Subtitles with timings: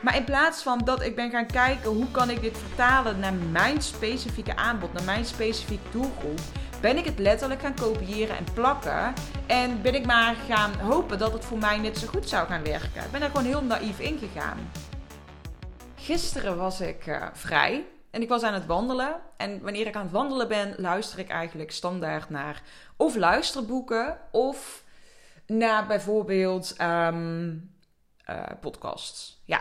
[0.00, 3.34] Maar in plaats van dat ik ben gaan kijken hoe kan ik dit vertalen naar
[3.34, 6.40] mijn specifieke aanbod, naar mijn specifieke doelgroep,
[6.80, 9.12] ben ik het letterlijk gaan kopiëren en plakken.
[9.46, 12.64] En ben ik maar gaan hopen dat het voor mij net zo goed zou gaan
[12.64, 13.04] werken.
[13.04, 14.70] Ik ben daar gewoon heel naïef in gegaan.
[15.94, 19.20] Gisteren was ik uh, vrij en ik was aan het wandelen.
[19.36, 22.62] En wanneer ik aan het wandelen ben, luister ik eigenlijk standaard naar
[22.96, 24.84] of luisterboeken of
[25.46, 27.70] naar bijvoorbeeld um,
[28.30, 29.42] uh, podcasts.
[29.44, 29.60] Ja.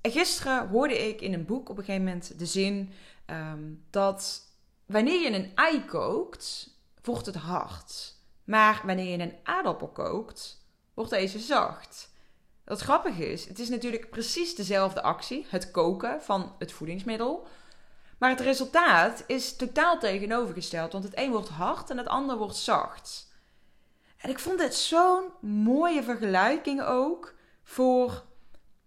[0.00, 2.92] En gisteren hoorde ik in een boek op een gegeven moment de zin
[3.26, 4.42] um, dat
[4.86, 6.70] wanneer je een ei kookt,
[7.02, 8.14] wordt het hard.
[8.44, 12.10] Maar wanneer je een aardappel kookt, wordt deze zacht.
[12.64, 17.46] Wat grappig is, het is natuurlijk precies dezelfde actie, het koken van het voedingsmiddel.
[18.18, 22.56] Maar het resultaat is totaal tegenovergesteld, want het een wordt hard en het ander wordt
[22.56, 23.32] zacht.
[24.16, 28.24] En ik vond dit zo'n mooie vergelijking ook voor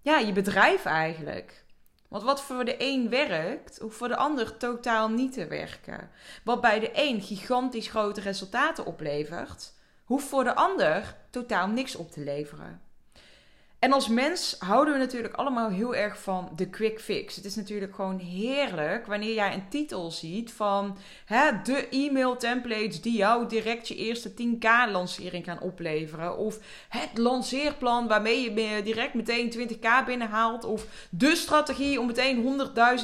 [0.04, 1.66] ja, je bedrijf eigenlijk.
[2.10, 6.10] Want wat voor de een werkt, hoeft voor de ander totaal niet te werken.
[6.44, 12.12] Wat bij de een gigantisch grote resultaten oplevert, hoeft voor de ander totaal niks op
[12.12, 12.82] te leveren.
[13.84, 17.36] En als mens houden we natuurlijk allemaal heel erg van de quick fix.
[17.36, 23.02] Het is natuurlijk gewoon heerlijk wanneer jij een titel ziet van hè, de e-mail templates
[23.02, 26.38] die jou direct je eerste 10k lancering gaan opleveren.
[26.38, 26.60] Of
[26.90, 30.64] het lanceerplan waarmee je direct meteen 20k binnenhaalt.
[30.64, 32.60] Of de strategie om meteen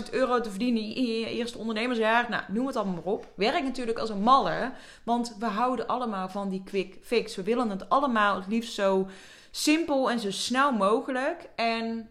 [0.05, 2.29] 100.000 euro te verdienen in je eerste ondernemersjaar.
[2.29, 3.27] Nou, noem het allemaal maar op.
[3.35, 4.71] Werkt natuurlijk als een malle,
[5.03, 7.35] want we houden allemaal van die quick fix.
[7.35, 9.07] We willen het allemaal het liefst zo
[9.51, 11.49] simpel en zo snel mogelijk.
[11.55, 12.09] En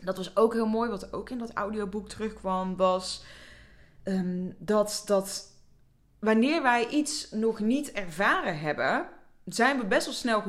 [0.00, 3.22] dat was ook heel mooi, wat ook in dat audioboek terugkwam, was
[4.04, 5.44] um, dat, dat
[6.18, 9.08] wanneer wij iets nog niet ervaren hebben,
[9.44, 10.42] zijn we best wel snel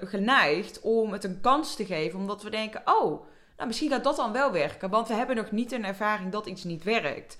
[0.00, 4.16] geneigd om het een kans te geven, omdat we denken: oh, nou misschien gaat dat
[4.16, 7.36] dan wel werken, want we hebben nog niet een ervaring dat iets niet werkt.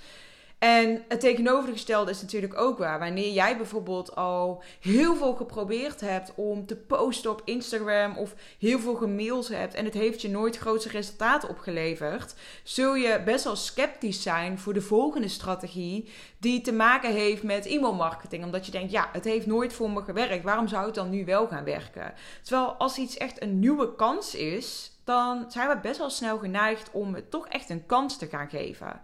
[0.59, 2.99] En het tegenovergestelde is natuurlijk ook waar.
[2.99, 8.79] Wanneer jij bijvoorbeeld al heel veel geprobeerd hebt om te posten op Instagram of heel
[8.79, 13.57] veel gemaild hebt en het heeft je nooit grootste resultaten opgeleverd, zul je best wel
[13.57, 16.09] sceptisch zijn voor de volgende strategie
[16.39, 18.45] die te maken heeft met e-mailmarketing.
[18.45, 20.45] Omdat je denkt, ja, het heeft nooit voor me gewerkt.
[20.45, 22.15] Waarom zou het dan nu wel gaan werken?
[22.43, 26.91] Terwijl als iets echt een nieuwe kans is, dan zijn we best wel snel geneigd
[26.93, 29.01] om het toch echt een kans te gaan geven.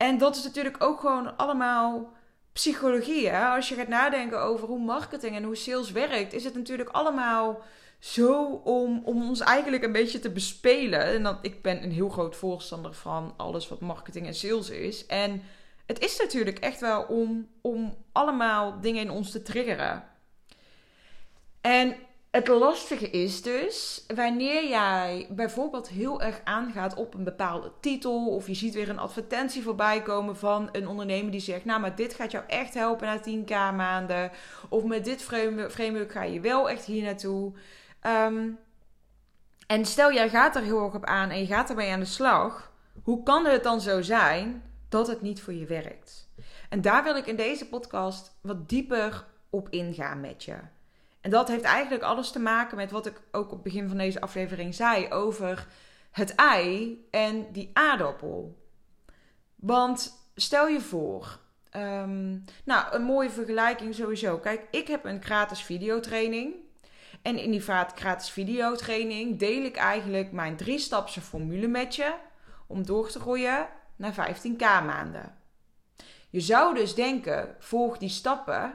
[0.00, 2.12] En dat is natuurlijk ook gewoon allemaal
[2.52, 3.28] psychologie.
[3.28, 3.46] Hè?
[3.46, 7.62] Als je gaat nadenken over hoe marketing en hoe sales werkt, is het natuurlijk allemaal
[7.98, 11.04] zo om, om ons eigenlijk een beetje te bespelen.
[11.04, 15.06] En dat, ik ben een heel groot voorstander van alles wat marketing en sales is.
[15.06, 15.42] En
[15.86, 20.04] het is natuurlijk echt wel om, om allemaal dingen in ons te triggeren.
[21.60, 21.96] En
[22.30, 28.46] het lastige is dus, wanneer jij bijvoorbeeld heel erg aangaat op een bepaalde titel, of
[28.46, 32.14] je ziet weer een advertentie voorbij komen van een ondernemer die zegt: Nou, maar dit
[32.14, 34.30] gaat jou echt helpen na 10k maanden,
[34.68, 35.22] of met dit
[35.70, 37.52] framework ga je wel echt hier naartoe.
[38.00, 38.48] Ehm,
[39.66, 42.06] en stel jij gaat er heel erg op aan en je gaat ermee aan de
[42.06, 46.28] slag, hoe kan het dan zo zijn dat het niet voor je werkt?
[46.68, 50.56] En daar wil ik in deze podcast wat dieper op ingaan met je.
[51.20, 53.98] En dat heeft eigenlijk alles te maken met wat ik ook op het begin van
[53.98, 55.66] deze aflevering zei over
[56.10, 58.58] het ei en die aardappel.
[59.54, 61.38] Want stel je voor,
[61.70, 64.38] ehm, nou, een mooie vergelijking sowieso.
[64.38, 66.54] Kijk, ik heb een gratis videotraining.
[67.22, 67.60] En in die
[67.94, 72.14] gratis videotraining deel ik eigenlijk mijn drie-stapse formule met je
[72.66, 75.34] om door te groeien naar 15k maanden.
[76.30, 78.74] Je zou dus denken, volg die stappen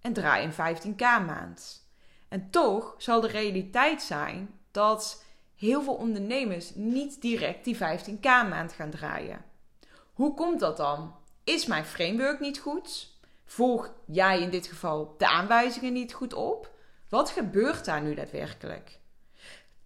[0.00, 1.85] en draai een 15k maand.
[2.28, 8.72] En toch zal de realiteit zijn dat heel veel ondernemers niet direct die 15k maand
[8.72, 9.44] gaan draaien.
[10.12, 11.14] Hoe komt dat dan?
[11.44, 13.14] Is mijn framework niet goed?
[13.44, 16.70] Volg jij in dit geval de aanwijzingen niet goed op?
[17.08, 18.98] Wat gebeurt daar nu daadwerkelijk?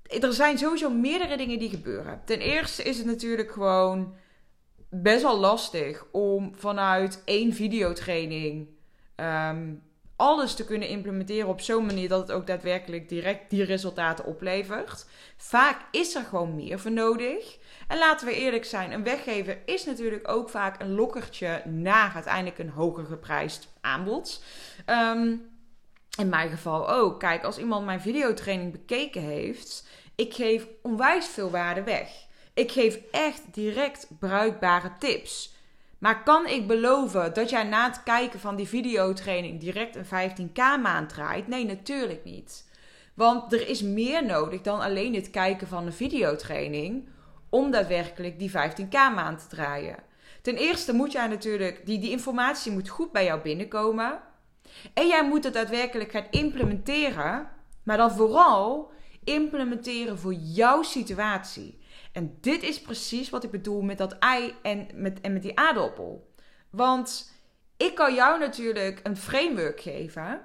[0.03, 2.23] Er zijn sowieso meerdere dingen die gebeuren.
[2.25, 4.15] Ten eerste is het natuurlijk gewoon
[4.89, 8.69] best wel lastig om vanuit één videotraining
[9.17, 9.83] um,
[10.21, 15.07] alles te kunnen implementeren op zo'n manier dat het ook daadwerkelijk direct die resultaten oplevert.
[15.37, 17.59] Vaak is er gewoon meer voor nodig.
[17.89, 22.59] En laten we eerlijk zijn, een weggever is natuurlijk ook vaak een lokkertje naar uiteindelijk
[22.59, 24.43] een hoger geprijsd aanbod.
[24.85, 25.37] Ehm,
[26.19, 27.21] in mijn geval ook.
[27.21, 32.09] Kijk, als iemand mijn videotraining bekeken heeft, ik geef onwijs veel waarde weg.
[32.55, 35.59] Ik geef echt direct bruikbare tips.
[36.01, 40.83] Maar kan ik beloven dat jij na het kijken van die videotraining direct een 15k
[40.83, 41.49] maand draait?
[41.49, 42.69] Nee, natuurlijk niet.
[43.15, 47.09] Want er is meer nodig dan alleen het kijken van een videotraining
[47.49, 49.97] om daadwerkelijk die 15k maand te draaien?
[50.43, 54.21] Ten eerste moet jij natuurlijk, die, die informatie moet goed bij jou binnenkomen.
[54.95, 57.49] En jij moet het daadwerkelijk gaan implementeren,
[57.83, 58.93] maar dan vooral
[59.25, 61.80] implementeren voor jouw situatie.
[62.13, 65.59] En dit is precies wat ik bedoel met dat ei en met, en met die
[65.59, 66.33] aardappel.
[66.71, 67.33] Want
[67.77, 70.41] ik kan jou natuurlijk een framework geven.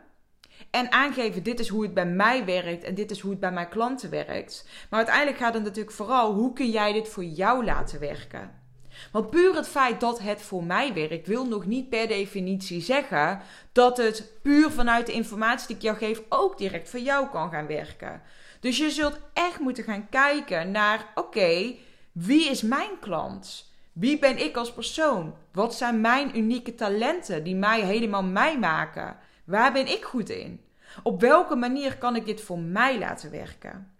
[0.69, 3.51] En aangeven, dit is hoe het bij mij werkt en dit is hoe het bij
[3.51, 4.67] mijn klanten werkt.
[4.89, 8.63] Maar uiteindelijk gaat het natuurlijk vooral, hoe kun jij dit voor jou laten werken?
[9.11, 13.41] Want puur het feit dat het voor mij werkt, wil nog niet per definitie zeggen
[13.71, 17.49] dat het puur vanuit de informatie die ik jou geef ook direct voor jou kan
[17.49, 18.21] gaan werken.
[18.65, 21.75] Dus je zult echt moeten gaan kijken naar: oké,
[22.11, 23.71] wie is mijn klant?
[23.93, 25.35] Wie ben ik als persoon?
[25.51, 29.17] Wat zijn mijn unieke talenten die mij helemaal mij maken?
[29.43, 30.65] Waar ben ik goed in?
[31.03, 33.91] Op welke manier kan ik dit voor mij laten werken?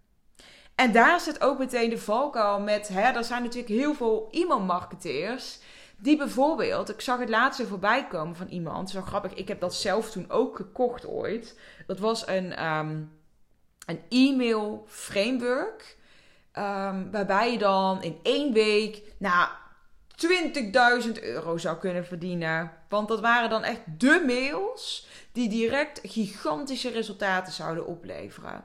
[0.76, 5.60] En daar zit ook meteen de valkuil met, hè, er zijn natuurlijk heel veel e-mailmarketeers
[5.98, 9.76] die bijvoorbeeld, ik zag het laatste voorbij komen van iemand, zo grappig, ik heb dat
[9.76, 11.60] zelf toen ook gekocht ooit.
[11.88, 13.02] Dat was een, ehm,
[13.86, 15.98] een e-mail framework,
[16.54, 19.48] um, waarbij je dan in één week, nou,
[21.06, 22.72] 20.000 euro zou kunnen verdienen.
[22.90, 28.64] Want dat waren dan echt de mails die direct gigantische resultaten zouden opleveren.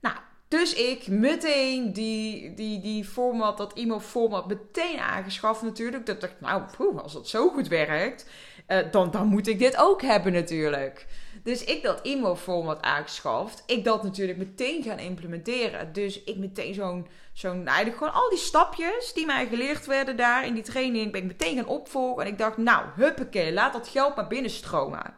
[0.00, 0.16] Nou,
[0.48, 6.06] dus ik meteen die, die, die format, dat e-mail format, meteen aangeschaft natuurlijk.
[6.06, 6.62] Dat dacht nou,
[7.02, 8.26] als dat zo goed werkt,
[8.68, 11.06] uh, dan, dan moet ik dit ook hebben natuurlijk.
[11.42, 13.62] Dus ik dat e-mail format aangeschaft.
[13.66, 15.92] Ik dat natuurlijk meteen gaan implementeren.
[15.92, 20.46] Dus ik meteen zo'n, zo'n, eigenlijk gewoon al die stapjes die mij geleerd werden daar
[20.46, 22.22] in die training, ben ik meteen gaan opvolgen.
[22.24, 25.14] En ik dacht, nou, huppakee, laat dat geld maar binnenstromen.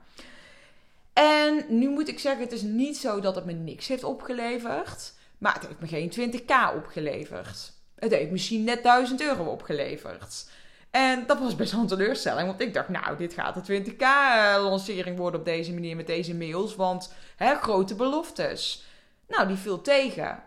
[1.13, 5.13] En nu moet ik zeggen, het is niet zo dat het me niks heeft opgeleverd.
[5.39, 7.73] Maar het heeft me geen 20k opgeleverd.
[7.95, 10.47] Het heeft misschien net 1000 euro opgeleverd.
[10.93, 12.47] En dat was best wel een teleurstelling.
[12.47, 14.05] Want ik dacht, nou, dit gaat een 20k
[14.61, 16.77] lancering worden op deze manier met deze mails.
[16.77, 18.85] Want hè, grote beloftes.
[19.29, 20.43] Nou, die viel tegen.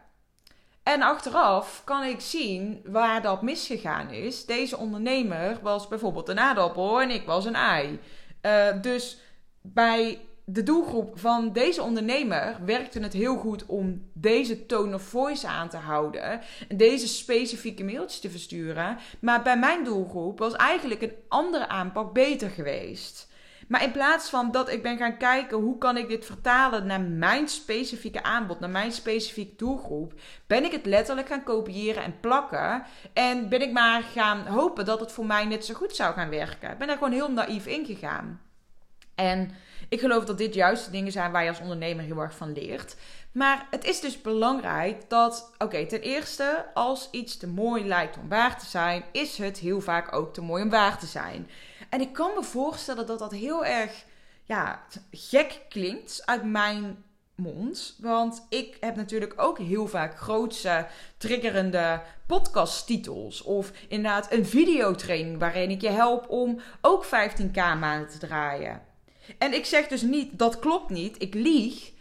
[0.83, 4.45] En achteraf kan ik zien waar dat misgegaan is.
[4.45, 7.99] Deze ondernemer was bijvoorbeeld een aardappel en ik was een ei.
[8.41, 9.17] Uh, dus
[9.61, 15.47] bij de doelgroep van deze ondernemer werkte het heel goed om deze tone of voice
[15.47, 16.41] aan te houden.
[16.67, 18.97] En deze specifieke mailtjes te versturen.
[19.19, 23.33] Maar bij mijn doelgroep was eigenlijk een andere aanpak beter geweest.
[23.67, 27.01] Maar in plaats van dat ik ben gaan kijken hoe kan ik dit vertalen naar
[27.01, 30.13] mijn specifieke aanbod, naar mijn specifieke doelgroep,
[30.47, 32.83] ben ik het letterlijk gaan kopiëren en plakken.
[33.13, 36.29] En ben ik maar gaan hopen dat het voor mij net zo goed zou gaan
[36.29, 36.71] werken.
[36.71, 38.44] Ik ben daar gewoon heel naïef in gegaan.
[39.15, 39.51] En
[39.89, 42.53] ik geloof dat dit juist de dingen zijn waar je als ondernemer heel erg van
[42.53, 42.95] leert.
[43.31, 48.29] Maar het is dus belangrijk dat, oké, ten eerste, als iets te mooi lijkt om
[48.29, 51.49] waar te zijn, is het heel vaak ook te mooi om waar te zijn.
[51.89, 54.05] En ik kan me voorstellen dat dat heel erg,
[54.43, 57.03] ja, gek klinkt uit mijn
[57.35, 57.95] mond.
[57.99, 63.41] Want ik heb natuurlijk ook heel vaak grootse, triggerende podcasttitels.
[63.41, 68.81] Of inderdaad een videotraining waarin ik je help om ook 15k maanden te draaien.
[69.37, 71.93] En ik zeg dus niet, dat klopt niet, ik lieg.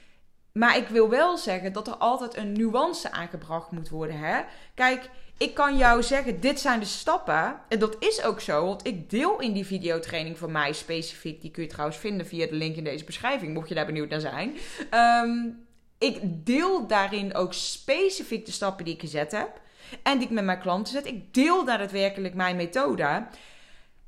[0.52, 4.18] Maar ik wil wel zeggen dat er altijd een nuance aangebracht moet worden.
[4.18, 4.42] Hè?
[4.74, 7.60] Kijk, ik kan jou zeggen, dit zijn de stappen.
[7.68, 11.40] En dat is ook zo, want ik deel in die videotraining van mij specifiek.
[11.40, 14.08] Die kun je trouwens vinden via de link in deze beschrijving, mocht je daar benieuwd
[14.08, 14.56] naar zijn.
[14.90, 15.48] Ehm,
[15.98, 19.60] ik deel daarin ook specifiek de stappen die ik gezet heb.
[20.02, 21.06] En die ik met mijn klanten zet.
[21.06, 23.26] Ik deel daadwerkelijk mijn methode.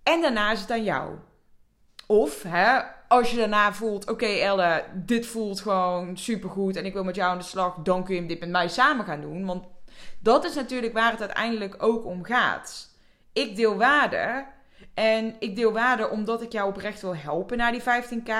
[0.02, 1.14] En daarna is het aan jou.
[2.06, 7.04] Of hè, als je daarna voelt, oké Elle, dit voelt gewoon supergoed en ik wil
[7.04, 9.46] met jou aan de slag, dan kun je dit met mij samen gaan doen.
[9.46, 9.64] Want
[10.18, 12.88] dat is natuurlijk waar het uiteindelijk ook om gaat.
[13.32, 14.46] Ik deel waarde
[14.94, 18.32] en ik deel waarde omdat ik jou oprecht wil helpen naar die 15k.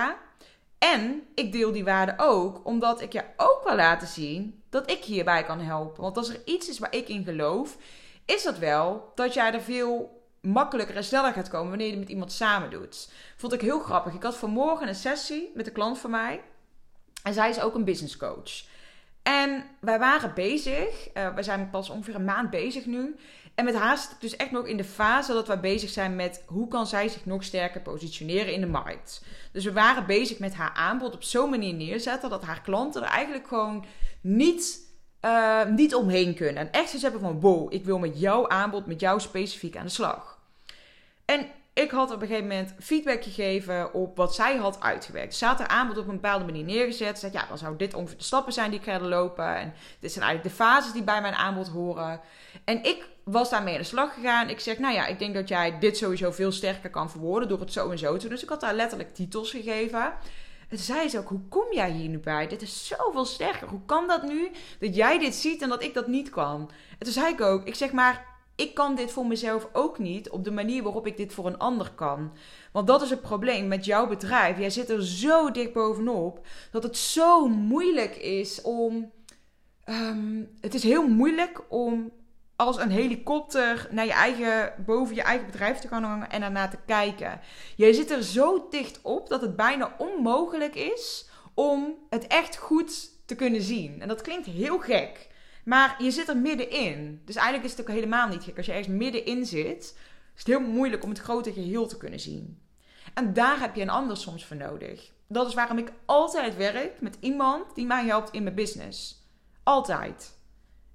[0.79, 5.05] En ik deel die waarde ook omdat ik je ook wil laten zien dat ik
[5.05, 6.03] hierbij kan helpen.
[6.03, 7.77] Want als er iets is waar ik in geloof,
[8.25, 12.01] is dat wel dat jij er veel makkelijker en sneller gaat komen wanneer je het
[12.01, 13.11] met iemand samen doet.
[13.37, 14.15] Vond ik heel grappig.
[14.15, 16.43] Ik had vanmorgen een sessie met een klant van mij.
[17.23, 18.65] En zij is ook een business coach.
[19.23, 21.09] En wij waren bezig.
[21.15, 23.17] Uh, we zijn pas ongeveer een maand bezig nu.
[23.55, 26.43] En met haar zit dus echt nog in de fase dat we bezig zijn met
[26.47, 29.25] hoe kan zij zich nog sterker positioneren in de markt.
[29.53, 33.09] Dus we waren bezig met haar aanbod op zo'n manier neerzetten dat haar klanten er
[33.09, 33.85] eigenlijk gewoon
[34.21, 34.85] niet
[35.27, 36.57] uh, niet omheen kunnen.
[36.57, 39.85] En echt eens hebben van, wow, ik wil met jouw aanbod, met jou specifiek aan
[39.85, 40.36] de slag.
[41.27, 45.35] En ik had op een gegeven moment feedback gegeven op wat zij had uitgewerkt.
[45.35, 47.19] Ze had haar aanbod op een bepaalde manier neergezet.
[47.19, 49.57] Ze zei, ja, dan zou dit ongeveer de stappen zijn die ik ga lopen.
[49.57, 52.21] En dit zijn eigenlijk de fases die bij mijn aanbod horen.
[52.65, 54.49] En ik was daarmee aan de slag gegaan.
[54.49, 57.61] Ik zeg, nou ja, ik denk dat jij dit sowieso veel sterker kan verwoorden door
[57.61, 58.31] het zo en zo te doen.
[58.31, 60.13] Dus ik had haar letterlijk titels gegeven.
[60.69, 62.47] En zei ze ook, hoe kom jij hier nu bij?
[62.47, 63.69] Dit is zoveel sterker.
[63.69, 66.71] Hoe kan dat nu dat jij dit ziet en dat ik dat niet kan?
[66.91, 70.31] En toen zei ik ook, ik zeg maar, ik kan dit voor mezelf ook niet
[70.31, 72.33] op de manier waarop ik dit voor een ander kan.
[72.73, 74.59] Want dat is het probleem met jouw bedrijf.
[74.59, 79.13] Jij zit er zo dicht bovenop dat het zo moeilijk is om.
[79.85, 82.13] Ehm, het is heel moeilijk om
[82.57, 86.69] als een helikopter naar je eigen, boven je eigen bedrijf te gaan hangen en daarna
[86.69, 87.41] te kijken.
[87.77, 93.11] Jij zit er zo dicht op dat het bijna onmogelijk is om het echt goed
[93.27, 94.01] te kunnen zien.
[94.01, 95.29] En dat klinkt heel gek.
[95.67, 97.23] Maar je zit er middenin.
[97.25, 98.57] Dus eigenlijk is het ook helemaal niet gek.
[98.57, 99.83] Als je ergens middenin zit,
[100.35, 102.63] is het heel moeilijk om het grote geheel te kunnen zien.
[103.15, 105.11] En daar heb je een ander soms voor nodig.
[105.29, 109.27] Dat is waarom ik altijd werk met iemand die mij helpt in mijn business.
[109.63, 110.39] Altijd.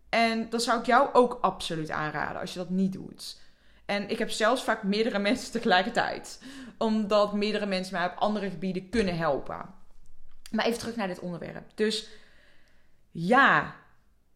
[0.09, 3.41] En dat zou ik jou ook absoluut aanraden als je dat niet doet.
[3.85, 6.41] En ik heb zelfs vaak meerdere mensen tegelijkertijd.
[6.77, 9.65] Omdat meerdere mensen mij op andere gebieden kunnen helpen.
[10.51, 11.71] Maar even terug naar dit onderwerp.
[11.75, 12.09] Dus
[13.11, 13.75] ja,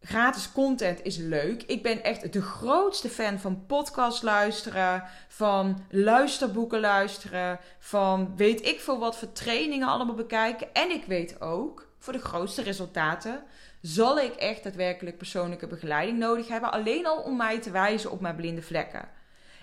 [0.06, 1.62] gratis content is leuk.
[1.62, 8.80] Ik ben echt de grootste fan van podcast luisteren, van luisterboeken luisteren, van weet ik
[8.80, 10.74] veel wat voor trainingen allemaal bekijken.
[10.74, 13.42] En ik weet ook, voor de grootste resultaten
[13.80, 16.72] zal ik echt daadwerkelijk persoonlijke begeleiding nodig hebben.
[16.72, 19.08] Alleen al om mij te wijzen op mijn blinde vlekken.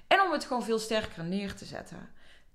[0.07, 2.09] En om het gewoon veel sterker neer te zetten.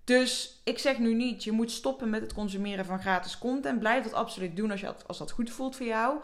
[0.04, 3.78] Dus ik zeg nu niet, je moet stoppen met het consumeren van gratis content.
[3.78, 6.18] Blijf dat absoluut doen als, je, als dat goed voelt voor jou.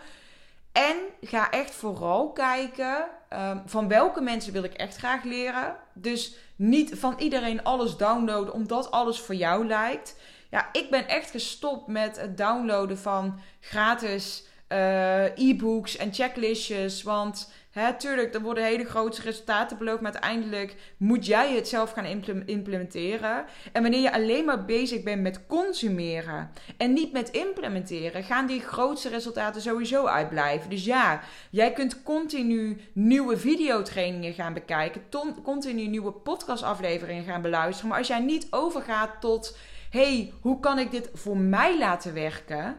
[0.75, 5.76] En ga echt vooral kijken um, van welke mensen wil ik echt graag leren.
[5.93, 10.16] Dus niet van iedereen alles downloaden omdat alles voor jou lijkt.
[10.50, 17.02] Ja, ik ben echt gestopt met het downloaden van gratis uh, e-books en checklistjes.
[17.02, 17.52] Want
[17.99, 20.00] tuurlijk, er worden hele grote resultaten beloofd.
[20.00, 23.45] Maar uiteindelijk moet jij het zelf gaan implementeren.
[23.73, 28.61] En wanneer je alleen maar bezig bent met consumeren en niet met implementeren, gaan die
[28.61, 30.71] grootste resultaten sowieso uitblijven.
[30.71, 35.02] Dus ja, jij kunt continu nieuwe videotrainingen gaan bekijken,
[35.43, 37.88] continu nieuwe podcastafleveringen gaan beluisteren.
[37.88, 39.57] Maar als jij niet overgaat tot
[39.90, 42.76] hey, hoe kan ik dit voor mij laten werken?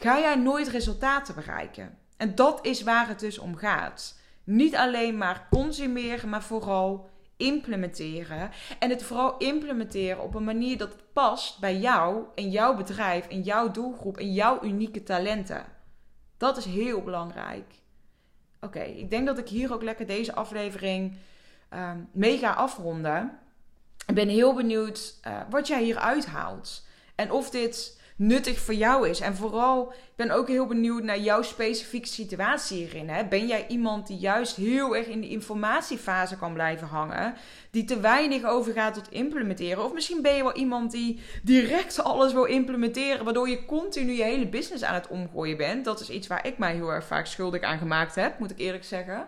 [0.00, 1.98] ga jij nooit resultaten bereiken.
[2.20, 4.18] En dat is waar het dus om gaat.
[4.44, 8.50] Niet alleen maar consumeren, maar vooral implementeren.
[8.78, 13.28] En het vooral implementeren op een manier dat het past bij jou en jouw bedrijf
[13.28, 15.64] en jouw doelgroep en jouw unieke talenten.
[16.36, 17.74] Dat is heel belangrijk.
[18.60, 21.16] Oké, ik denk dat ik hier ook lekker deze aflevering
[21.72, 23.38] uh, mee ga afronden.
[24.06, 26.86] Ik ben heel benieuwd uh, wat jij hier uithaalt.
[27.14, 29.20] En of dit nuttig voor jou is.
[29.20, 33.08] En vooral, ik ben ook heel benieuwd naar jouw specifieke situatie hierin.
[33.08, 33.24] Hè?
[33.24, 37.34] Ben jij iemand die juist heel erg in de informatiefase kan blijven hangen?
[37.70, 39.84] Die te weinig overgaat tot implementeren?
[39.84, 44.22] Of misschien ben je wel iemand die direct alles wil implementeren, waardoor je continu je
[44.22, 45.84] hele business aan het omgooien bent.
[45.84, 48.58] Dat is iets waar ik mij heel erg vaak schuldig aan gemaakt heb, moet ik
[48.58, 49.26] eerlijk zeggen.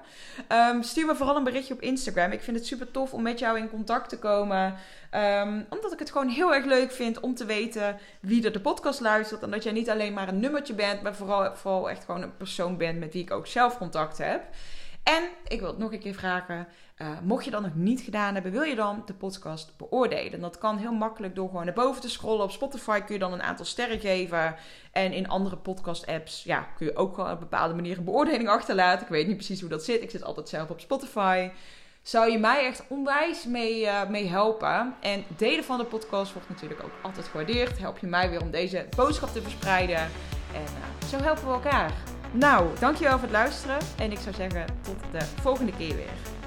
[0.48, 2.32] Um, stuur me vooral een berichtje op Instagram.
[2.32, 4.74] Ik vind het super tof om met jou in contact te komen.
[5.14, 8.60] Um, omdat ik het gewoon heel erg leuk vind om te weten wie er de
[8.60, 9.42] podcast luistert.
[9.42, 12.36] En dat jij niet alleen maar een nummertje bent, maar vooral, vooral echt gewoon een
[12.36, 14.42] persoon bent met wie ik ook zelf contact heb.
[15.02, 16.68] En ik wil het nog een keer vragen.
[16.98, 20.40] Uh, mocht je dat nog niet gedaan hebben, wil je dan de podcast beoordelen?
[20.40, 22.44] Dat kan heel makkelijk door gewoon naar boven te scrollen.
[22.44, 24.54] Op Spotify kun je dan een aantal sterren geven.
[24.92, 29.02] En in andere podcast-apps ja, kun je ook gewoon op bepaalde manier een beoordeling achterlaten.
[29.02, 30.02] Ik weet niet precies hoe dat zit.
[30.02, 31.50] Ik zit altijd zelf op Spotify
[32.02, 34.94] zou je mij echt onwijs mee, uh, mee helpen.
[35.00, 37.78] En delen van de podcast wordt natuurlijk ook altijd gewaardeerd.
[37.78, 39.96] Help je mij weer om deze boodschap te verspreiden.
[39.96, 41.92] En uh, zo helpen we elkaar.
[42.32, 43.78] Nou, dankjewel voor het luisteren.
[43.98, 46.41] En ik zou zeggen, tot de volgende keer weer.